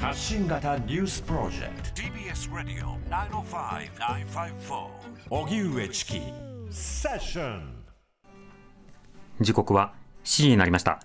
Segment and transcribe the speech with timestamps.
[0.00, 2.02] 発信型ニュースプロジェクト。
[2.02, 4.86] TBS ラディオ905-954
[5.30, 6.20] 荻上チキ。
[6.70, 7.84] セッション
[9.40, 9.92] 時刻は
[10.22, 11.00] 7時になりました。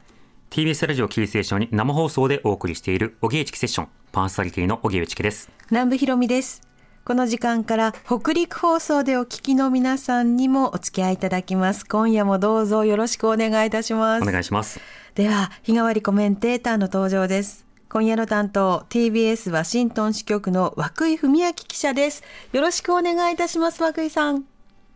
[0.52, 3.88] TBS ラジオキーステーションに生放送でお送りしている荻上チキセッション。
[4.12, 5.50] パーソナリティの荻上チキです。
[5.72, 6.62] 南部ひろみです。
[7.04, 11.84] この時間から北陸放送でお聞きの皆さんにもお付き合いいただきます。
[11.88, 14.22] 今夜もどうぞよろしくお願いいたします。
[14.22, 14.80] お願いします。
[15.16, 22.24] では日替わりコメンテーターの登場です今夜の担当 TBS ワシントン支局の涌井文明記者です。
[22.52, 24.46] よろしくお願いいたします涌井さん。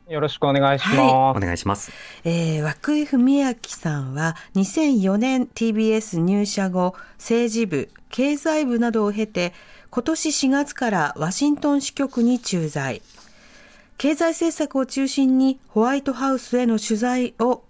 [0.10, 1.00] よろしくお願いします。
[1.00, 1.92] お願いします。
[2.24, 9.54] えー、涌井文明さんは2004年 TBS 入社後政治部経済部などを経て
[9.92, 13.04] 今年4月からワシントン支局に駐在。
[14.00, 17.62] 経済政策を中心にホワイトハウスへの取材を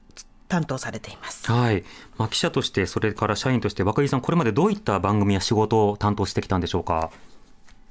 [0.48, 1.84] 担当されていますはい、
[2.18, 7.12] まあ、記者としてそれから社員として涌井さんこれまでどういった番組や仕事を担当してきたんでしょうか？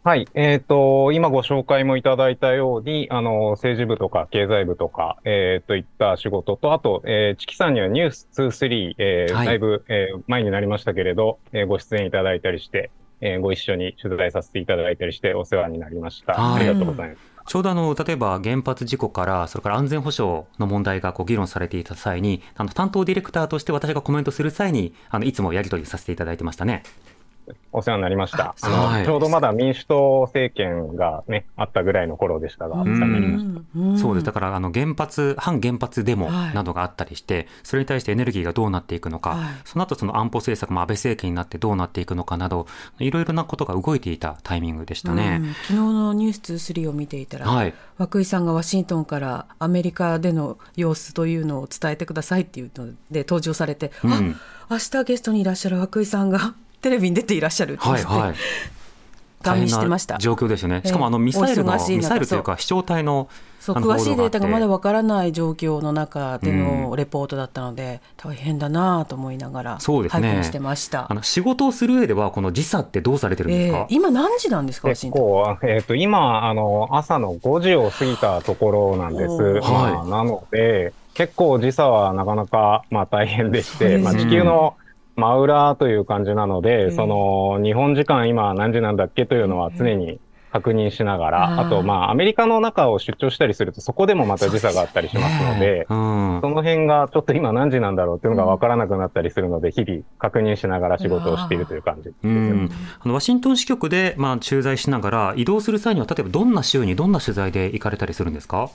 [0.05, 0.29] はい。
[0.35, 16.35] えっ、と、今ご紹介もいただいたように、あの、政治部とか経済部とか、えーといった仕事と、あと、えー、チキさんにはニュース23、えーはいだいぶ、えー前になりましたけれど、えーご出演いただいたりして、えーご一緒に取材させていただいたりしてお世話になりました。
[16.35, 17.36] はいありがとうございます。
[17.47, 26.83] ちょうどあの例えば原発事故からそれから安全保障の問題がこう議論されていた際にあの担当ディレクターとして私がコメントする際にあのいつもやり取りさせていただいてましたね。
[27.73, 28.55] お世話になりました。
[28.63, 32.85] あはいの、ちょうどまだ民主党政権がね、あったぐらいの頃でしたが、
[33.99, 34.27] そうです。
[34.27, 36.55] だからあの原発反原発デモはい。
[36.55, 39.55] などがあったりして、それに対してエネルギーがどうなっていくのか、はい。
[39.65, 42.67] その後その安保政策も安倍政権になってどうなっていくのかなど
[42.99, 45.41] いろいろなことが動いていたタイミングでしたね。
[45.43, 45.55] うん。
[45.55, 47.75] 昨日のニュース23を見ていたら、はい。
[47.99, 54.13] 涌井さんがワシントンからアメリカでの様子というのを伝えてくださいっていうので登場されて、うん。
[54.13, 54.21] あ
[54.69, 56.55] 明日ゲストにいらっしゃる涌井さんが
[56.87, 58.35] テレビに出ていらっしゃるって言って、はいはい。
[59.43, 60.15] ガン見してました。
[60.15, 60.77] 大変な状況ですよね。
[60.77, 60.89] ええ。
[60.89, 63.29] しかもあのミサイルの、お忙しい中ミサイルというか飛翔体の
[63.61, 70.45] 詳しいデータがまだわからない状況の中でのレポートだったので、大変だなと思いながらそうですね。
[70.45, 71.11] してました。
[71.11, 71.15] あ。
[71.15, 79.33] の仕事をする上ではこの時差ってどうされてるんですか、えー今何時なんですか結構、えっ、と、今、あの、朝の5時を過ぎたところなんです。
[79.61, 80.11] はい。
[80.11, 84.77] なので、結構時差はなかなか、まあ大変でして、まあ地球の
[85.17, 90.21] 真裏という感じなので、ええその、日本時間今何時なんだっけというのは常に
[90.53, 96.39] 確認しながら、あと、まあ、アメリカの中を出張したりすると、そこでもまた時差があったりしますので、うん。
[96.41, 102.15] その辺がちょっと今何時なんだろうっていうのが分からなくなったりするので、日々確認しながら仕事をしているという感じです。
[102.25, 108.71] うん、あのワシントン支局で、まあ、駐在しながら移動する際には例えばどんな州にどんな取材で行かれたりするんですか？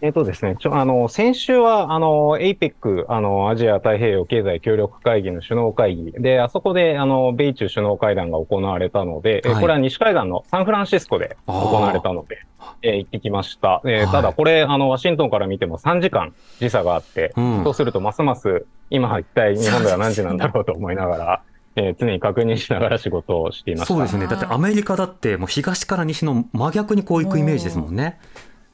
[0.00, 6.12] えっとですね、ちょ、あの、先週は、あの、APEC、あの、アジア太平洋経済協力会議の首脳会議。
[6.12, 9.60] で、あそこで、あの、米中首脳会談が行われたので、えはい。
[9.60, 12.38] これは西海岸のサンフランシスコで行われたので、
[12.82, 13.82] えー行ってきました。
[13.84, 14.12] えーはい。
[14.12, 17.64] ただ、これ、あの、ワシントンから見ても3時間時差があって、うん。
[17.64, 21.42] そうすると、ますます、今一体日本では何時なんだろうと思いながら、
[21.74, 23.94] えー常に確認しながら仕事をしていました。
[23.94, 24.28] そうですね。
[24.28, 28.20] だってアメリカだってもう東から西の真逆にこう行くイメージですもんね。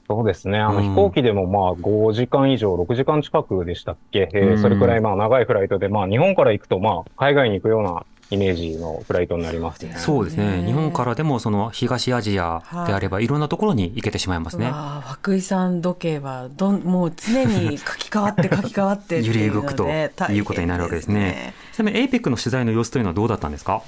[0.07, 0.59] そうですね。
[0.59, 9.95] あの、うん飛行機でもまあ5時間以上、6時間近くでしたっけ、えーうんそれくらいまあ長いフライトで、まあ日本から行くとまあ海外に行くようなイメージのフライトになりますね。
[9.97, 14.67] そうですねね日本からでもその東アジアであればいろんなところに行けてしまいますね。
[14.67, 19.87] わあ涌井さん時計はどんもう常に書き換わって 書き換わってって揺いうのれ動くと
[20.33, 21.55] いうことになるわけですね。
[21.73, 23.83] ちなみに APEC の取材の様子というのはどうだったんですか？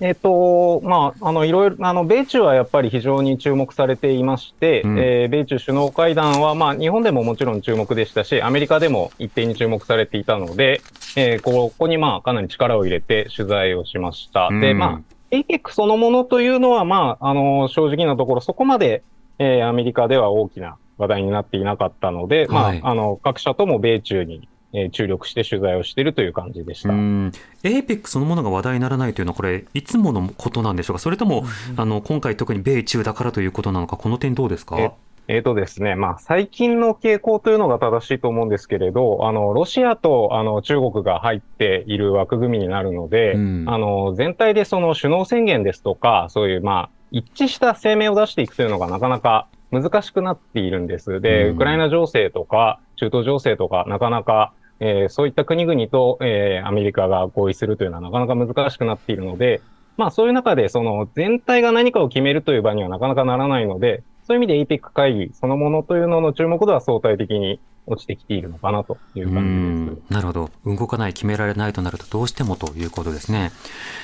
[0.00, 4.98] えっ、と、まあ、あの、いろいろ、あの、米中はやっぱり非常に注目されていまして、うん。
[4.98, 10.80] えー米中首脳会談は、まあ、日本でももちろん注目でしたし、アメリカでも一定に注目されていたので、
[11.16, 14.48] えーここにまあ、かなり力を入れて取材をしました。
[14.50, 14.78] で、うん。
[14.78, 15.00] まあ、
[15.34, 19.02] APEC そのものというのは、まあ、あの、正直なところ、そこまで、
[19.40, 22.80] えーアメリカでは大きな話題になっていなかったので、はい。
[22.80, 26.90] まあ、あの、各社とも米中に、えー注力して取材をしているという感じでした。
[26.90, 27.32] うん。
[27.62, 31.00] APEC そのものが話題にならないというのはこれいつものことなんでしょうか？
[31.00, 31.44] それとも、
[31.76, 34.78] あの今回特に米中だからということなのかこの点どうですか？
[34.78, 34.92] え
[35.30, 43.64] えーとですね、まあ、最近の傾向というのが正しいと思うんですけれど、あの、ロシアと、あの、中国が入っている枠組みになるので、うん。
[43.68, 51.20] あの、全体でその首脳宣言ですとか、そういう、まあ、一致した声明を出していくというのがなかなか難しくなっているんです。
[51.20, 51.54] で、うん。
[51.56, 59.60] ウクライナ情勢とか、中東情勢とか、なかなか、えーそういった国々と、えーアメリカが合意するというのはなかなか難しくなっているので、
[59.96, 70.12] まあそういう中でその全体が何かを決めるという場にはなかなかならないので、そういう意味で APEC 会議そのものというのの注目度は相対的に落ちてきているのかなという感じです。
[70.12, 70.50] なるほど。
[70.66, 73.50] 動かない、決められないとなるとどうしてもということですね。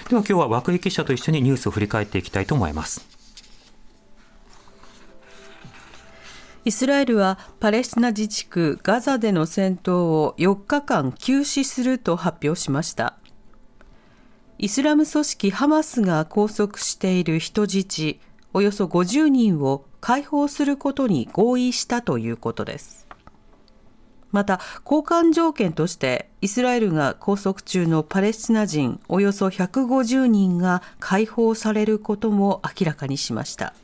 [0.08, 3.13] では今日は涌井記者と一緒にニュースを振り返っていきたいと思います。
[6.66, 13.18] イスラエルはパレスチナ自治区ガザでの戦闘を4日間休止すると発表しました。
[14.56, 18.16] イスラム組織ハマスが拘束している人質
[18.54, 23.06] およそ50人を解放することに合意したということです。
[24.32, 33.74] また、交換条件としてイスラエルが拘束中のパレスチナ人およそ150人が解放されることも明らかにしました。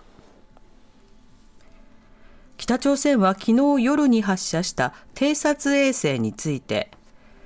[2.61, 6.91] 北朝鮮は昨日夜に発射した偵察衛星について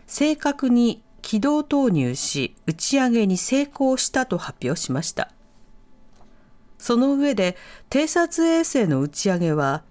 [0.09, 5.31] 正確に軌道投入し打ち上げに成功したと発表しました。
[6.79, 7.57] その上で
[7.91, 9.85] 偵察衛星の打ち上げは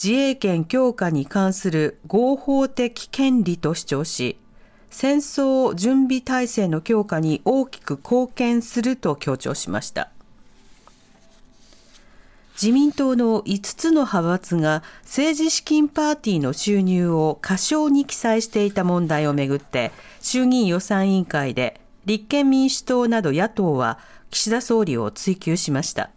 [0.00, 4.38] 自衛権強化に関する合法的権利と主張し
[4.90, 10.10] 戦争準備体制の強化に大きく貢献すると強調しました。
[12.60, 19.92] 自民党の5つの派閥が政治資金パーティーの収入を過小に記載していた問題をめぐって
[20.22, 23.98] 衆議院予算委員会で立憲民主党など野党は
[24.30, 26.10] 岸田総理を追及しました。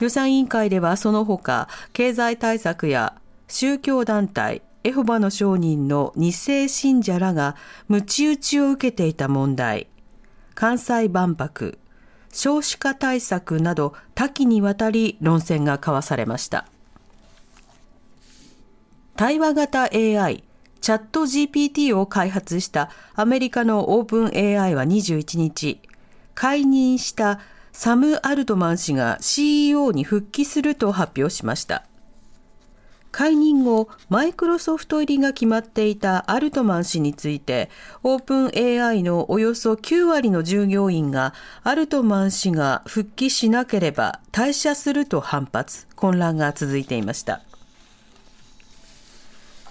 [0.00, 7.56] 予算委員会ではその他経済対策や宗教団体エホバの証人の二世信者らが
[7.88, 9.88] 鞭打ちを受けていた問題
[10.54, 11.78] 関西万博
[12.32, 16.66] 少子化対策など多岐にわたり論戦が交わされました。
[19.16, 20.44] 対話型 AI
[20.80, 25.80] チャット GPT を開発したアメリカのオープン AI は21日
[26.34, 27.40] 解任した
[27.72, 31.87] サム・アルトマン氏が CEO に復帰すると発表しました。
[33.10, 37.70] 解任後、マイクロソフト入りが決まっていたアルトマン氏について、
[38.02, 41.34] オープン AI のおよそ9割の従業員が、
[41.64, 47.40] アルトマン氏が復帰しなければ退社すると反発、混乱が続いていました。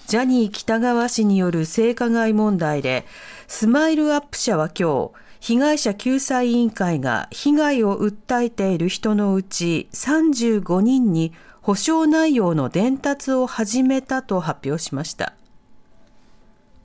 [0.07, 3.05] ジャニー喜多川氏による性加害問題で、
[3.47, 11.33] スマイルアップ社は今日、被害者救済委員会が被害を訴えている人のうち35人に
[11.67, 15.33] 保証内容の伝達を始めたと発表しました。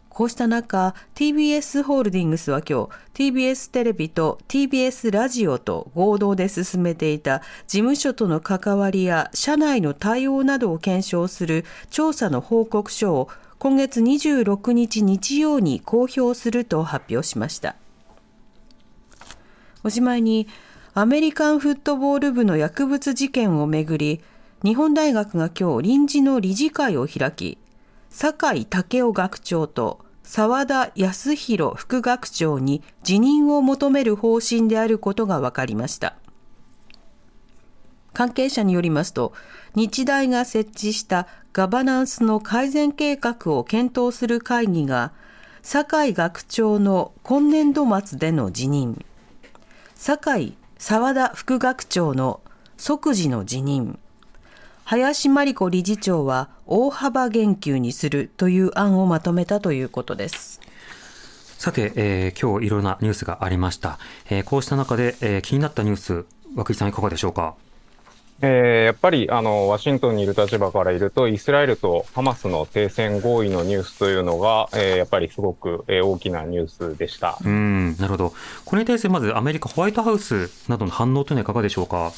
[0.09, 13.29] こうした中、TBS ホールディングスは今日、TBS テレビと TBS ラジオと合同で進めていた事務所との関わりや社内の対応などを検証する調査の報告書を
[13.61, 17.77] 今月26日日曜に公表すると発表しました。
[19.85, 20.49] おしまいに、
[20.95, 24.21] アメリカンフットボール部の薬物事件をめぐり、
[24.65, 27.59] 日本大学が今日臨時の理事会を開き、
[28.11, 36.15] 酒井武雄学長と澤田康弘副学長に辞任を求める方針であることが分かりました。
[38.13, 39.33] 関係者によりますと、
[39.75, 45.13] 日大が設置したガバナンスの改善計画を検討する会議が、
[45.63, 49.05] 酒井学長の今年度末での辞任、
[49.97, 52.41] 酒井澤田副学長の
[52.77, 53.99] 即時の辞任、
[54.85, 60.61] 林真理子理事長は大幅減給にするという案をまとめたということです。
[61.59, 63.99] さて、えー、今日いろいろなニュースがありました。
[64.29, 67.55] えー、こうした中で、えー、気になったニュース、涌井さんいかがでしょうか？
[68.45, 78.35] えー、やっぱりあのワシントンにいる立場からいると、イスラエルとハマスの停戦合意のニュースというのが、えー、やっぱりすごく、えー、大きなニュースでしたうんなるほど、
[78.65, 82.11] これに対してまずアメリカ、ホワイトハウスなどの反応というのはいかがでしょうか？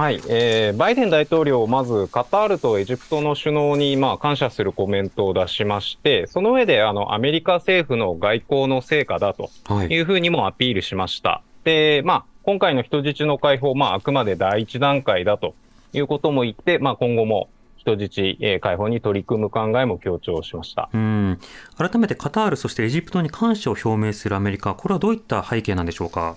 [0.00, 9.50] はい、えー、バイデン大統領、まずカタールとエジプトの首脳に、まあ、感謝するコメントを出しまして、その上であのアメリカ政府の外交の成果だと
[9.90, 11.28] いうふうにもアピールしました。
[11.28, 15.54] はい、で、まあ、今回の人質の解放、まあ、あくまで第一段階だと
[15.92, 21.38] いうことも言って、まあ、今後も人質解放に取り組む考えも強調しましたうん
[21.76, 26.36] 改めてカタール、そしてエジプトに感謝を表明するアメリカ、これはどういった背景なんでしょうか？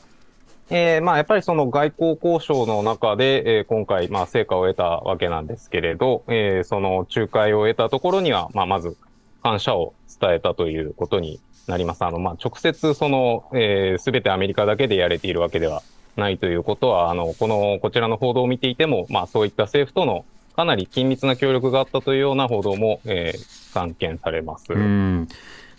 [0.69, 8.97] えー、まあ、やっぱりその外交交渉の中で、えー、今回、まあ、成果を得たわけなんですけれど、えー、その仲介を得たところには、まあ、まず
[9.43, 12.03] 感謝を伝えたということになります。
[12.03, 15.83] あの、まあ、直接その、えー、てアメリカだけでやれているわけでは
[16.15, 23.37] ないということは、あの、この、こちらの報道を見ていても、まあ、そういった政府とのかなり緊密な協力があったというような報道も、えー、
[23.73, 24.73] 散見されます。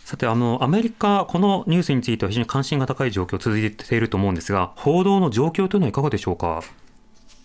[0.05, 6.63] うんさてあの、アメリカ、このニュースについては非常に関心が高い状況続いていると思うんですが、報道の状況というのはいかがでしょうか？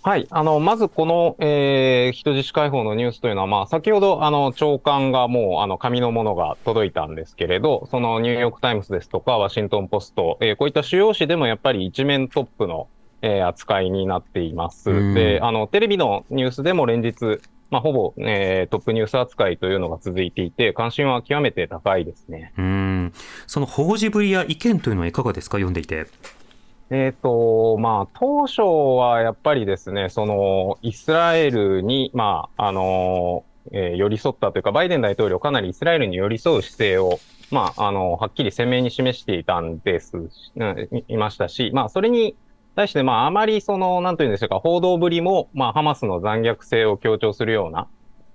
[0.03, 0.27] はい。
[0.29, 12.87] あの、まずこの、えー、人質解放のニュースというのは、まあ、先ほど、あの、長官がもう、あの、紙のものが届いたんですけれど、そのニューヨークタイムズですとか、ワシントンポスト、えー、こういった主要紙でもやっぱり一面トップの、
[13.21, 15.13] えー、扱いになっています。
[15.13, 17.39] で、あの、テレビのニュースでも連日、
[17.71, 22.51] まあ、ほぼ、えー、トップニュース扱いというのが続いていて、関心は極めて高いですね。
[22.57, 23.13] うん。
[23.45, 26.07] その報じぶりや意見というのはいかがですか、読んでいて。
[26.89, 37.19] えっ、ー、と、まあ、当初はやっぱりですね、その、イスラエルに、まあ、あの、えー、寄り添ったというか、バイデン大統領かなりイスラエルに寄り添う姿勢を、
[37.51, 40.17] まあ、あの、はっきり鮮明に示していたんです、
[41.07, 42.35] いましたし、まあ、それに
[42.79, 47.87] 対して、まあ、あまりその、なんというんでしょうか、報道ぶりも、まあ、ハマスの残虐性を強調するような、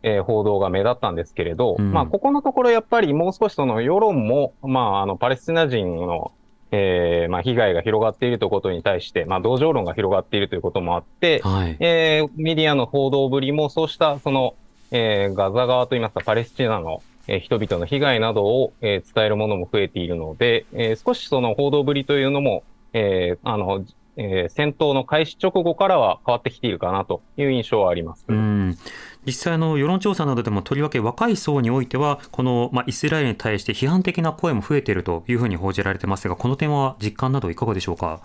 [0.02, 6.32] えー、報道が目立ったんですけれど、うん、まあ、ここのところやっぱりもう少しその世論も、まあ、あの、パレスチナ人の
[6.76, 14.56] えー、まあ、被害が広がっているということに対して、まあ、同情論が広がっているということもあって、はい、えー、メディアの報道ぶりも、そうした、その、
[14.90, 23.84] えー、ガザ側といいますか、パレスチナの、えー、人々の被害などを、えー、伝えるものも増えているので、えー、少しその報道ぶりというのも、えー、あの、
[24.16, 28.24] えー、戦闘の開始直後からは変わってきているかなという印象はあります。
[28.28, 28.76] うん
[29.26, 38.20] 実際の世論調査などでもとりわけ若い層においてはこの、まあ、イスラエルに対して批判的な声も増えているというふうに報じられてますがこの点は実感などいかがでしょうか？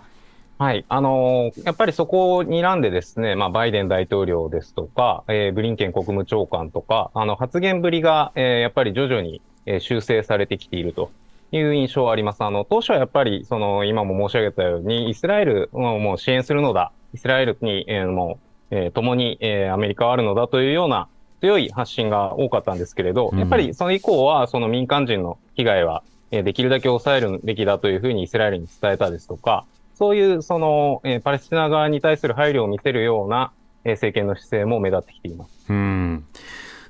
[0.58, 0.84] はい。
[0.90, 11.10] あのー、やっぱりそこを睨んでですね、まあ、バイデン大統領ですとか、えー、ブリンケン国務長官とか、あの、発言ぶりが、えー、やっぱり徐々に、えー、修正されてきていると
[11.52, 12.42] いう印象はあります。
[12.42, 18.38] あの、当初はやっぱり、その、今も申し上げたように、イスラエルをもう支援するのだ、イスラエルに、えー、も
[18.70, 21.08] う、えー、共に、えー、アメリカはあるのだというような
[21.40, 29.64] 強い発信が多かったんですけれど、やっぱりその以降は、その民間人の被害は、えー、できるだけ抑えるべきだというふうにイスラエルに伝えたですとか、
[29.94, 33.52] そういう、その、えー、パレスチナ側に対する配慮を見せるような、
[33.84, 35.66] えー、政権の姿勢も目立ってきています。
[35.68, 36.24] うん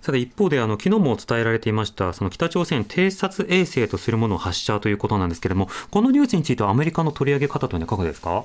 [0.00, 8.44] さて一方であの昨日も伝えられていましたその北朝鮮偵察衛星とするものを発射ということなんですけれどもこのニュースについてはアメリカの取り上げ方というのはいかがですか？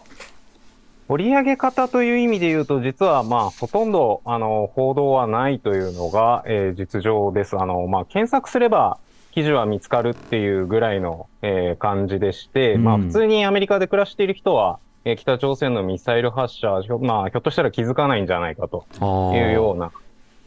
[1.08, 7.56] 取り上げ方という意味で言うと、実はまあ、ほとんど、あの、報道はないというのが、えー、実情です。
[7.60, 8.98] あの、まあ、検索すれば、
[9.32, 18.88] 記事は見つかるっていうぐらいの、えー、感じでして、うん、まあ、普通にアメリカで暮らしている人は、えー、北朝鮮のミサイル発射、まあ、ひょっとしたら気づかないんじゃないかと
[19.36, 19.92] いうような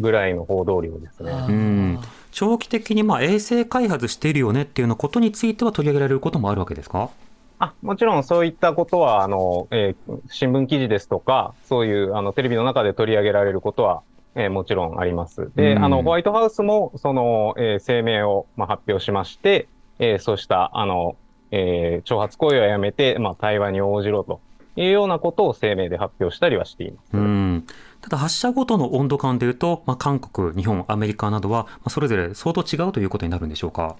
[0.00, 1.32] ぐらいの報道量ですね。
[1.32, 1.98] うん
[2.30, 7.10] 長期的にまあ衛星開発しているよねっていうのことについては取り上げられることもあるわけですか？
[7.58, 14.02] あもちろんそういったことは、あの、えー、新聞記事ですとか、そういうあのテレビの中で取り上げられることは、
[14.36, 15.50] えー、もちろんあります。
[15.56, 19.66] で、あの、ホワイトハウスも、その、えー、声明を、まあ、発表しまして、
[19.98, 21.16] えー、そうした、あの、
[21.50, 24.40] えー、挑発行為はやめて、まあ、対話に応じろと
[24.76, 27.10] いうようなことを声明で発表したりはしています。
[27.14, 27.66] うん
[28.08, 33.96] ただ発射ごとの温度感でいうと、まあ、韓国、日本、アメリカなどは、まあ、それぞれ相当違うということになるんでしょうか？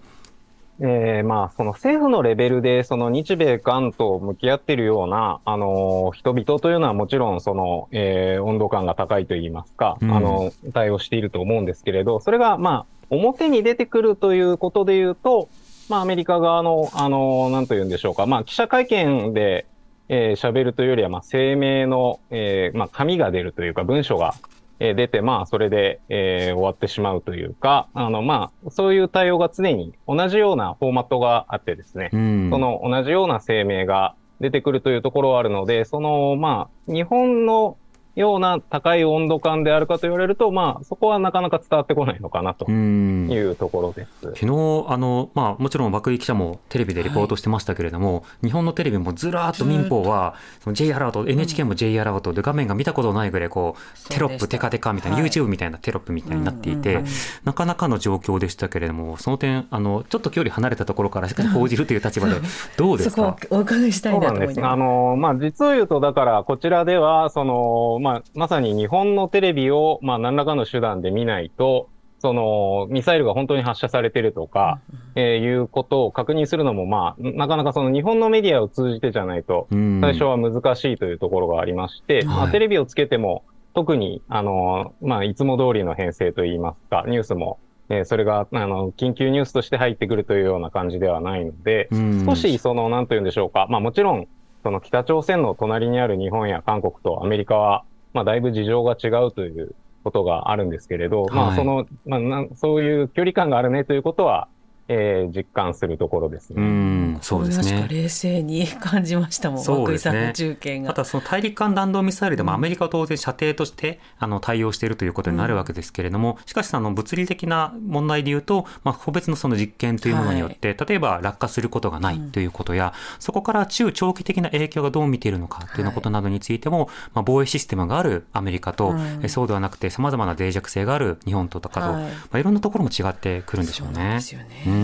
[0.80, 15.50] えー、まあ、その政府のレベルで、その日米韓と向き合っているような、あの、人々というのはもちろん、その、えー、温度感が高いといいますか、うん、あの、対応していると思うんですけれど、それが、まあ、表に出てくるということで言うと、
[15.90, 19.66] まあ、アメリカ側の、あの、なんと言うんでしょうか、まあ、記者会見で、
[20.08, 24.34] えー、喋るというよりは、まあ、声明の、えー、まあ、紙が出るというか、文書が、
[24.80, 37.76] えー、出て、まあ、それで、えー、終わってしまうというか、あの、まあ、そういう対応が常に同じようなフォーマットがあってですね、うん、その同じような声明が出てくるというところはあるので、その、まあ、日本の
[38.18, 44.10] ような高い温度感であるかと言われると、まあ、そこはなかなか伝わってこないのかなというところです。
[44.22, 44.46] 昨日
[44.88, 57.02] あの、まあ、もちろん涌井記者もテレビでリポートしてましたけれども、はい、日本のテレビもずらっと民放は、その J アラート、NHK も J アラートで画面が見たことないぐらいこう、テロップテカテカみたいな、はい、YouTube みたいなテロップみたいになっていて、
[57.44, 62.34] なかなかの状況でしたけれども、その点、あのちょっと距離離れたところからしっかり報じるという立場で、
[62.76, 63.36] どうですか？
[63.40, 64.64] そこお伺いしたいなと思います。
[64.64, 71.88] あのまあ、実を言うと、だから、こちらでは、その、まあ、まさに日本のテレビを、まあ、何らかの手段で見ないと、
[72.20, 74.80] その、ミサイルが本当に発射されてるとか、
[75.14, 91.88] えー、いうことを確認するのも、まあ、なかなかその日本のメディアを通じてじゃないと、最初は難しいというところがありまして、まあ、テレビをつけても、特に、あの、まあ、いつも通りの編成といいますか、ニュースも、えー、それが、あの、緊急ニュースとして入ってくるというような感じではないので、
[92.26, 94.26] 少し、その、なんというんでしょうか、まあ、もちろん、
[94.64, 97.84] その北朝鮮の隣にある日本や韓国とアメリカは、
[98.18, 104.48] まあ、だいぶ事情が違うということがあるんですけれど、はい、まあ、その、まあな、そういう距離感があるねということは、
[104.88, 106.62] えー、実感するところですね。
[106.62, 107.88] うん、そうです確かね。
[107.90, 110.14] 冷静に感じましたもん、そうですね。
[110.14, 110.90] 涌井さんの中継が。
[110.90, 132.02] あとはその大陸間弾道ミサイルでもアメリカは当然射程としてあの対応しているということになるわけですけれども、しかしあの物理的な問題で言うと、まあ、個別のその実験というものによって、例えば落下することがないということや、そこから中長期的な影響がどう見ているのかというようなことなどについても、まあ、防衛システムがあるアメリカと、うんえそうではなくてさまざまな脆弱性がある日本とかと、はい。
[132.02, 134.04] まあ、いろんなところも違ってくるんでしょうそう。
[134.04, 134.64] ですよね。
[134.66, 134.77] うん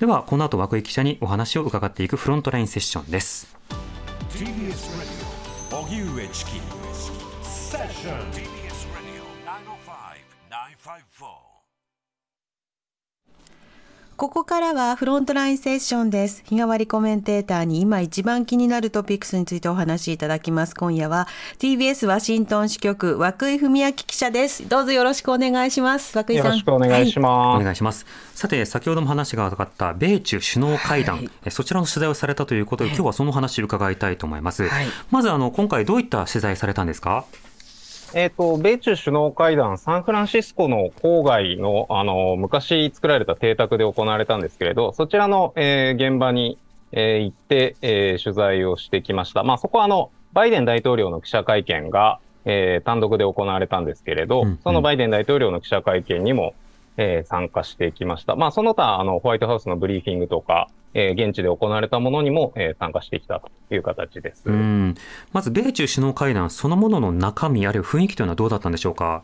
[0.00, 3.56] ではこの後涌井記者にお話を伺っていくフロントラインセッションです。
[4.30, 4.46] TBS
[5.70, 6.50] Radio 荻上チキ。
[7.42, 8.51] セッション
[14.22, 16.44] ここからはフロントラインセッションです。
[16.46, 20.76] 日替わりコメンテーターに今一番気になるトピックスについてお話しいただきます。
[20.76, 21.26] 今夜は
[21.58, 24.68] TBS ワシントン支局、涌井文明記者です。
[24.68, 26.16] どうぞよろしくお願いします。
[26.16, 26.36] 涌井さん。
[26.36, 27.64] よろしくお願いしおます。
[27.64, 28.06] 願いします。
[28.36, 34.68] さて、先ほども話が上がった米中首脳会談、はいえそちらの取材をされたということで、今日はその話を伺いたいと思います。
[34.68, 37.24] はいまず、あの、今回どういった取材されたんですか？
[38.14, 46.58] えっ、と、米中首脳会談、サンフランシスコの郊外の、あの、昔作られた邸宅で行われたんですけれど、そちらの、えー現場に、
[46.92, 49.44] えー行って、えー取材をしてきました。
[49.44, 56.54] まあ、そこはあの、バイデン大統領の記者会見が、えー単独で行われたんですけれど、うんうんそのバイデン大統領の記者会見にも、
[56.98, 58.36] えー参加してきました。
[58.36, 64.42] まあ、その他、あの、ホワイトハウスのブリーフィングとか、えー現地で行われたものにも、えー参加してきたという形です。
[64.46, 64.94] うん。
[65.32, 69.22] まず、米中首脳会談そのものの中身、あるいは雰囲気というのはどうだったんでしょうか？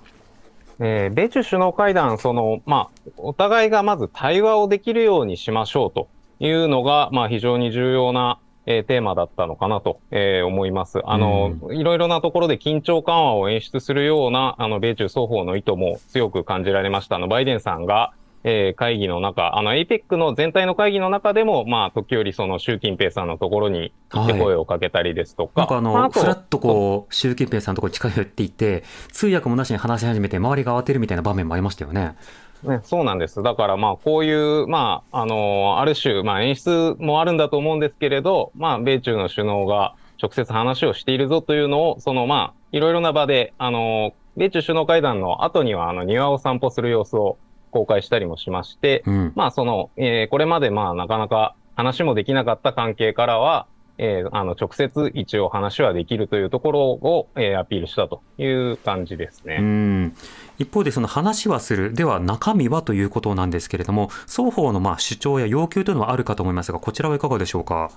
[0.81, 6.09] えー米中首脳会談、その、まあ、お互いがまず対話をできるようにしましょうと
[6.39, 11.01] いうのが、まあ、非常に重要な、えーテーマだったのかなと、えー思います。
[11.05, 17.17] あの、いろいろなところで緊張緩和を演出するような、あの、米中双方の意図も強く感じられました。
[17.17, 18.13] あの、バイデンさんが、
[18.45, 32.17] えー会議の中、あの、APEC の全体の会議の中でも、まあ、時折その習近平さんのところに行って声をかけたりですとか、なんかあの、ふらっとこう、習近平さんのところに近寄っていって、通訳もなしに話し始めて、周りが慌てるみたいな場面もありましたよね。
[32.63, 33.43] ね、そうなんです。
[33.43, 47.39] だからまあこういう、まあ、あのある種、まあ演出もあるんだと思うんですけれど、まあ米中の首脳が直接話をしているぞというのを、そのまあ、いろいろな場で、あの米中首脳会談の後にはあの庭を散歩する様子を
[47.79, 49.33] 公開したりもしまして、うん。
[49.37, 53.67] まあその、えーこれまでまあなかなか話もできなかった関係からは、
[53.99, 59.59] えーあの直接一応話はできるというところを、えーアピールしたという感じですね。
[59.61, 60.17] うん
[60.59, 67.91] 一方でその話はするでは中身はということなんですけれども双方のまあ主張や要求というのはあるかと思いますがこちらはいかがでしょうか？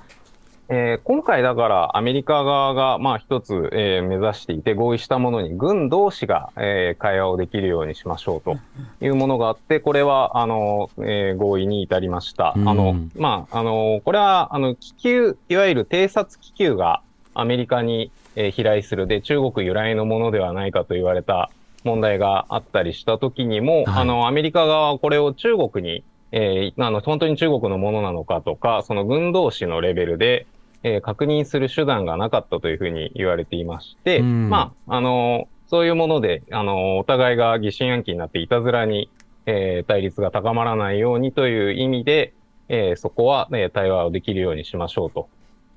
[0.70, 8.58] えー今回だからアメリカ側がまあ一つ、えー目指していて合意したものに軍同士が、えー会話をできるようにしましょうと
[9.04, 12.54] いうものがあって、これはあの、えー合意に至りました。
[12.56, 12.70] うん。
[12.70, 17.02] あの、まあ、あの、これはあの気球、いわゆる偵察気球が
[17.34, 19.08] アメリカに、えー飛来する。
[19.08, 21.50] で中国由来のものではないかと言われた
[21.84, 23.86] 問題があったりした時にも、はい。
[23.88, 30.46] あの、アメリカ側はこれを中国にえーあの、本当に中国のものなのかとか、その軍同士のレベルで、
[30.84, 39.10] えー確認する手段がなかったというふうに言われていまして、うんまあ、あの、そういうもので、あの、お互いが疑心暗鬼になっていたずらに、
[39.46, 42.34] えー対立が高まらないようにという意味で、
[42.70, 45.28] えーそこは、ね、対話をできるようにしましょうと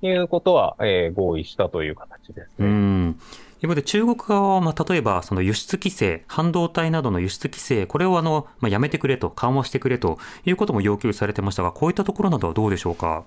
[0.02, 2.68] いうことは、えー合意したという形ですうね。
[2.68, 3.16] ん
[3.60, 13.24] 一方で中国側は、まあ、例えばその輸出規制、半導体などの輸出規制、これをあの、まあ、やめてくれと、緩和してくれということも要求されてましたが、こういったところなどはどうでしょうか？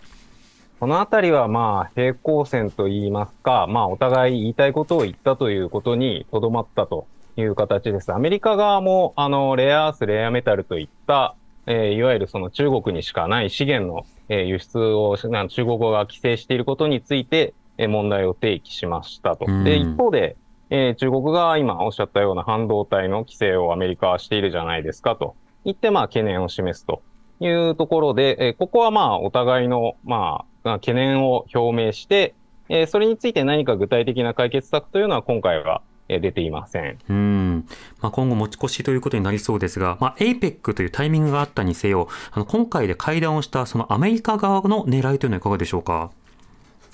[0.79, 8.13] このあたりはまあ平行線といいますか、まあお互い言いたいことを言ったということにとどまったという形です。
[8.13, 11.33] アメリカ側もあのレアアース、レアメタルといった、
[11.65, 19.45] えーいわゆるその中国にしかない資源の、えー輸出をな中国語が規制していることについて、問題を提起しましたと。
[19.47, 20.35] うんで、一方で、
[20.71, 27.03] えー中国側は今おっしゃったような半導体の規制をアメリカはしているじゃないですかと言って、まあ懸念を示すと
[27.39, 32.33] いうところで、えーここはまあお互いの、まあ、懸念を表明して、
[32.69, 36.97] えーそれについて何か具体的な解決策というのは今回は、えー出ていません。
[37.09, 37.65] うん
[38.01, 46.11] まあ、今後持ち越しということになりそうですが、まあ、APEC というタイミングがあったにせよ、あの今回で会談をしたそのアメリカ側の狙いというのはいかがでしょうか？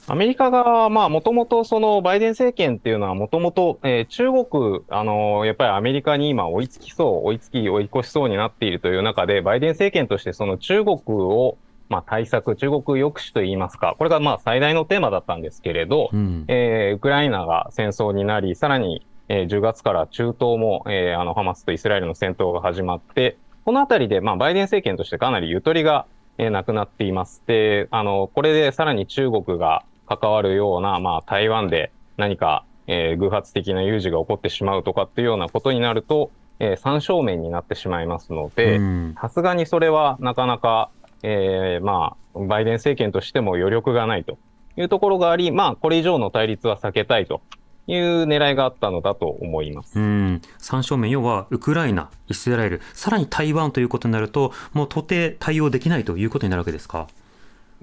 [0.07, 27.41] アメリカ側は、まあ、もともとそのバイデン政権っていうのはもともと、えー中国、あのーやっぱりアメリカに今追いつきそう、追いつき、追い越しそうになっているという中で、バイデン政権としてその中国を、まあ、対策、中国抑止といいますか、これがまあ最大のテーマだったんですけれど、うんえーウクライナが戦争になり、さらに、えー10月から中東も、えーあの、ハマスとイスラエルの戦闘が始まって、このあたりで、まあ、バイデン政権としてかなりゆとりが、えーなくなっています。
[27.47, 29.83] で、あの、これでさらに中国が
[30.17, 40.89] 関わるような、まあ、台湾で何か、えー偶発的な有事が起こってしまうとかっていうようなことになると、えー三正面になってしまいますので、うんさすがにそれはなかなか、
[41.23, 44.37] えーまあ、バイデン政権としても余力がないと
[44.75, 47.41] いうところがあり、まあ、これ以上の対立は避けたいと
[47.87, 49.99] いう狙いがあったのだと思います。
[49.99, 57.07] うん、三正面、要はウクライナ、イスラエル、さらに台湾ということになると、もう到底対応できないということになるわけですか？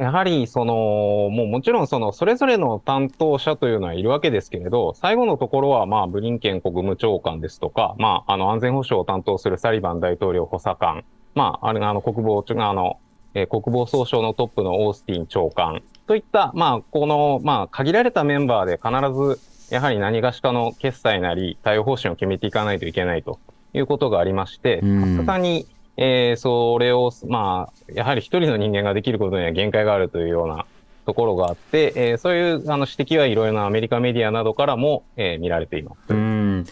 [0.00, 12.96] やはり、その、もうもちろんその、それぞれの担当者というのはいるわけですけれど、最後のところは、まあ、ブリンケン国務長官ですとか、まあ、あの、安全保障を担当するサリバン大統領補佐官、まあ、あれが、あの、国防、あの、
[13.34, 19.36] えー国防総省のトップのオースティン長官といった、まあ、この、まあ、限られたメンバーで必
[19.68, 23.38] ず、やはり何がしかの決済なり、対応方針を決めていかないといけないと
[23.74, 25.16] いうことがありまして、うん。
[25.16, 25.66] さすがに、
[26.00, 30.66] えーそれを、まあ、やはり一人の人間ができることには限界があるというような
[31.06, 36.12] ところがあって、えーそういうあの指摘はいろいろなアメリカメディアなどからも、えー見られています。
[36.12, 36.66] うん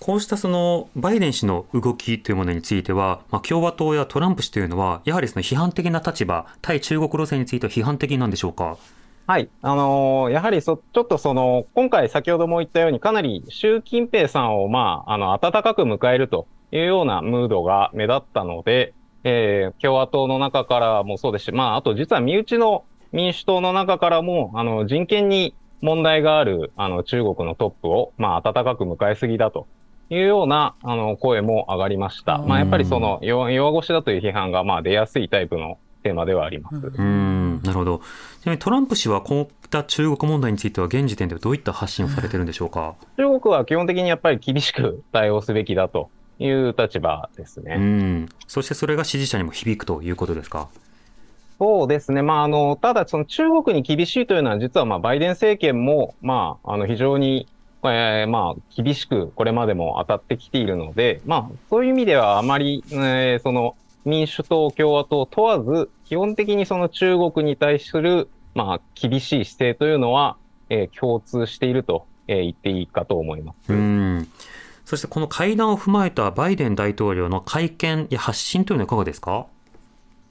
[0.00, 8.78] こうしたそのバイデン氏の動きというものについては、まあ、共和党やトランプ氏というのは、やはりその批判的な立場、対中国路線については批判的なんでしょうか？
[9.28, 9.48] はい。
[9.62, 29.66] あのーやはりそ、ちょっとその、今回先ほども言ったように、かなり習近平さんを、まあ、あの、温かく迎えるというようなムードが目立ったので、えー共和党の中からもそうですし、まあ、あと実は身内の民主党の中からも、あの、人権に問題がある、あの、中国のトップを、まあ、温かく迎えすぎだと。
[30.10, 32.38] いうような、あの、声も上がりました。
[32.38, 36.76] まあ、やっぱりその、弱弱腰だという批判が、まあ、出やすいタイプのテーマではあります。
[36.76, 37.98] うん、なるほど。
[38.40, 42.94] ちなみにトランプ氏はこういった中国問題については現時点ではどういった発信をされてるんでしょうか？
[43.16, 46.10] 中国は基本的にやっぱり厳しく対応すべきだと
[46.42, 47.76] いう立場ですうね。
[47.76, 50.68] ん、そしてそれが支持者にも響くということですか？
[51.58, 52.22] そうですね。
[52.22, 57.46] まあ、あの、ただ、その中国に厳しいというのは、実は、まあ、バイデン政権も、まあ、あの、非常に、
[57.84, 70.36] えーまあ、厳しく、これまでも当たってきているので、まあ、そういう意味では、あまり、えーその、民主党、共和党問わず、基本的にその中国に対する、まあ、厳しい姿勢というのは、
[70.68, 73.72] えー共通していると、えー言っていいかと思います。
[73.72, 74.28] うん。
[74.84, 79.46] そしてこの会談を踏まえたバイデン大統領の会見や発信というのはいかがですか？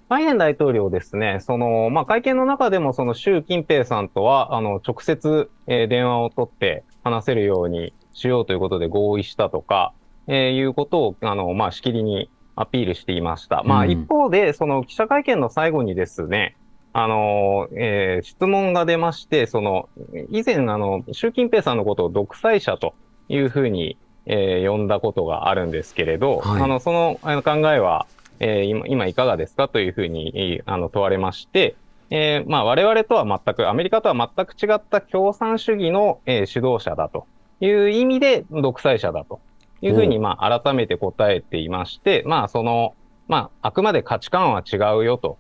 [0.10, 9.94] バイデン大統領ですね、その、まあ、会見の中でも、その習近平さんとは、あの、直接、えー電話を取って話せるようにしようということで合意したとか、
[10.28, 13.64] えーいうことを、あの、まあ、しきりにアピールしていました。
[13.64, 16.58] まあ、うん一方で、その記者会見の最後にですね、
[16.92, 19.88] あの、えー質問が出まして、その、
[20.30, 22.96] 以前、あの、習近平さんのことを独裁者と
[23.30, 28.06] いうふうに、えー呼んだことがあるんですけれど、はいあの、そのあの考えは、
[28.40, 31.76] えー今、今いかがですかというふうに、えーあの、問われまして、
[32.10, 37.26] えーまあ、我々とは全く、アメリカとは全く違った共産主義の、えー指導者だと
[37.62, 39.40] いう意味で、独裁者だと
[39.82, 42.96] いうふうに、まあ、改めて答えていまして、まあ、その、
[43.28, 45.38] まあ、あくまで価値観は違うよと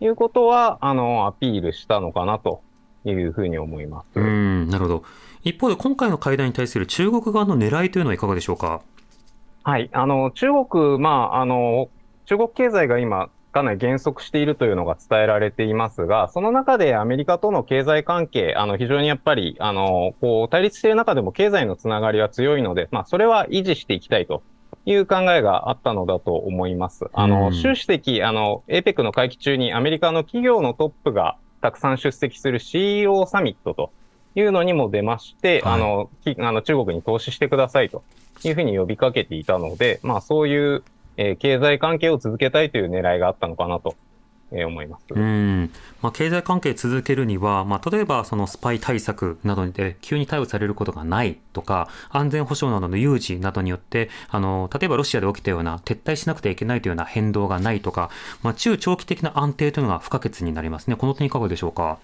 [0.00, 2.62] いうことは、あの、アピールしたのかなと
[3.04, 4.20] いうふうに思います。
[4.20, 5.04] うん、なるほど。
[5.44, 8.80] 一方で今回の会談に対する中国側の狙いというのはいかがでしょうか？
[9.64, 9.90] はい。
[9.92, 11.88] あの、中国、まあ、あの、
[12.26, 24.42] 中国経済が今、かなり減速しているというのが伝えられていますが、その中でアメリカとの経済関係、あの、非常にやっぱり、あの、こう、対立している中でも経済のつながりは強いので、まあ、それは維持していきたいと
[24.86, 27.04] いう考えがあったのだと思います。
[27.12, 33.90] あうの、ん習主席、あの、APEC の会期中にアメリカの企業のトップがたくさん出席する CEO サミットと
[34.34, 38.02] いうのにも出まして、はいあの、きあの中国に投資してくださいと
[38.44, 40.82] いうふうに呼びかけていたので、まあそういう、
[41.16, 43.94] えー経済関係を続けたいという狙いがあったのかなと、
[44.50, 45.04] えー思います。
[45.10, 45.70] うん
[46.02, 58.10] まあ、経済関係続けるには、まあ、例えばそのスパイ対策などで急に逮捕されることがないとか安全保障などの有事などによってあの例えばロシアで起きたような撤退しなくてはいけないというような変動がないとか、
[58.42, 61.98] まあ、中長期的な安定というのが不可欠になりますねこの点いかがでしょうか？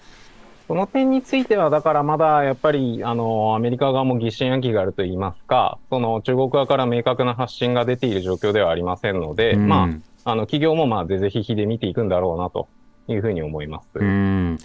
[0.68, 9.88] その点については、だからまだやっぱり、あの、アメリカ側も疑心暗鬼があると言いますか、その中国側から明確な発信が出ている状況ではありませんので、うんま
[10.24, 12.68] あ、あの、企業もまあ、ぜぜひひで見ていくんだろうなと
[13.08, 13.88] いうふうに思います。
[13.98, 14.58] うん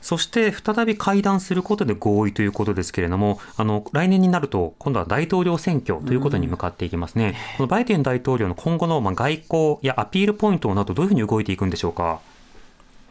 [0.00, 12.20] そして再び会談することで合意ということですけれども、あの来年になると、今度は大統領選挙ということに向かっていきますね、このバイデン大統領の今後のまあ外交やアピールポイントなど、どういうふうに動いていくんでしょうか？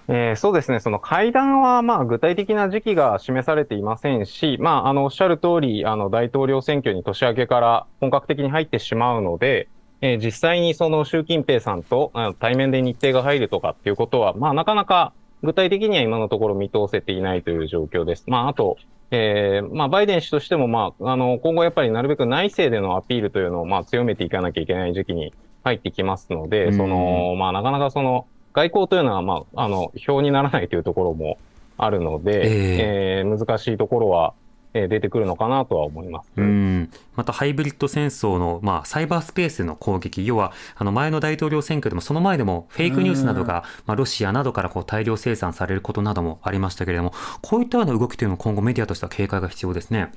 [0.09, 9.67] えーそうですね、その会談は、まあ、具体的な時期が示されていませんし、まあ、あの、おっしゃる通り、あの、大統領選挙に年明けから本格的に入ってしまうので、
[10.01, 15.11] えー実際にその習近平さんと対面で日程が入るとかっていうことは、まあなかなか
[15.43, 18.23] 具体的には今のところ見通せていないという状況です。
[18.27, 18.77] まああと、
[19.11, 31.37] えーまあバイデン氏としても、まあ、あの、今後やっぱりなるべく内政でのアピールというのを、まあ強めていかなきゃいけない時期に入ってきますので、うんその、まあなかなかその、外交というのは、まあ、あの、表にならないというところも
[31.77, 34.33] あるので、ええー難しいところは、
[34.73, 36.31] えー出てくるのかなとは思います。
[36.37, 50.11] うんまたハイブリッド戦争の、まあ、サイバースペースの攻撃、要はあの前の大統領選挙でもその前でもフェイクニュースなどが、まあ、ロシアなどからこう大量生産されることなどもありましたけれども、こういったような動きというのも今後メディアとしては警戒が必要ですね。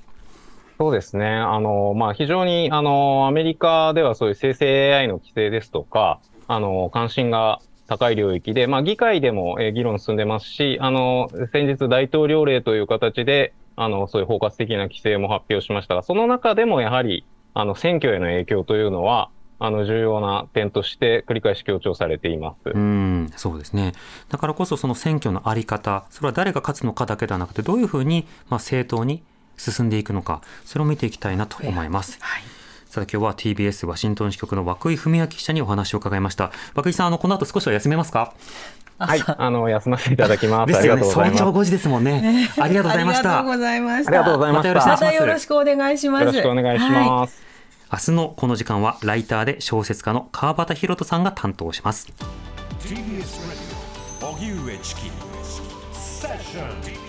[0.79, 1.27] そうですね。
[1.27, 22.71] あの、まあ、非常に、あの、アメリカではそういう生成 AI の規制ですとか、あの、関心が高い領域で、まあ、議会でも、えー議論進んでますし、あの、先日大統領令という形で、あの、そういう包括的な規制も発表しましたが、その中でもやはり、あの、選挙への影響というのは、あの、重要な点として繰り返し強調されています。
[22.73, 23.93] うん、そうですね。
[24.29, 29.25] だからこそその選挙のあり方、それは誰が勝つのかだけではなくて、どういうふうに、まあ、正当に
[29.57, 32.19] 進んでいくのか、それを見ていきたいなと思います。
[32.21, 32.60] はい。
[32.91, 36.51] さあ今日は TBS ワシントン支局の涌井文明記者にお話を伺いました。
[36.75, 38.35] 涌井さん、あの、この後少しは休めますか？
[38.99, 39.23] はい。
[39.39, 40.63] あの、休ませていただきます。
[40.63, 41.03] ありですよね。
[41.03, 41.39] がとうございます。
[41.39, 42.51] 早朝5時ですもんね。
[42.59, 43.59] ありがとうございましたありがとう。
[43.59, 44.11] ございました。
[44.11, 44.91] ありがとうございました。
[44.91, 46.91] またよろしくお願いしますまたよろしくお願いします。
[46.91, 47.43] よろしくお願いしはます。
[47.93, 52.09] 明日のこの時間はライターで小説家の川端弘人さんが担当します。
[52.81, 52.99] TBS
[54.21, 55.01] Radio 荻上チキ
[55.93, 57.00] セッション